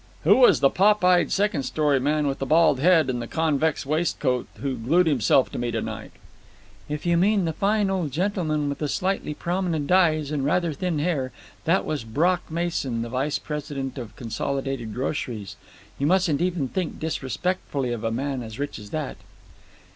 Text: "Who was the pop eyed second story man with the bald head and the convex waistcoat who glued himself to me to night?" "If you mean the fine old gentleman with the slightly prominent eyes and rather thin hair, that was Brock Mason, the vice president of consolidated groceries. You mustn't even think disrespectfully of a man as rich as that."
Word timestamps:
"Who 0.23 0.37
was 0.37 0.61
the 0.61 0.71
pop 0.71 1.05
eyed 1.05 1.31
second 1.31 1.61
story 1.61 1.99
man 1.99 2.25
with 2.25 2.39
the 2.39 2.45
bald 2.47 2.79
head 2.79 3.07
and 3.07 3.21
the 3.21 3.27
convex 3.27 3.85
waistcoat 3.85 4.47
who 4.55 4.75
glued 4.75 5.05
himself 5.05 5.51
to 5.51 5.59
me 5.59 5.69
to 5.69 5.79
night?" 5.79 6.11
"If 6.89 7.05
you 7.05 7.17
mean 7.17 7.45
the 7.45 7.53
fine 7.53 7.91
old 7.91 8.09
gentleman 8.09 8.67
with 8.67 8.79
the 8.79 8.87
slightly 8.87 9.35
prominent 9.35 9.91
eyes 9.91 10.31
and 10.31 10.43
rather 10.43 10.73
thin 10.73 10.97
hair, 10.97 11.31
that 11.65 11.85
was 11.85 12.03
Brock 12.03 12.49
Mason, 12.49 13.03
the 13.03 13.09
vice 13.09 13.37
president 13.37 13.99
of 13.99 14.15
consolidated 14.15 14.91
groceries. 14.95 15.55
You 15.99 16.07
mustn't 16.07 16.41
even 16.41 16.67
think 16.67 16.99
disrespectfully 16.99 17.91
of 17.93 18.03
a 18.03 18.09
man 18.09 18.41
as 18.41 18.57
rich 18.57 18.79
as 18.79 18.89
that." 18.89 19.17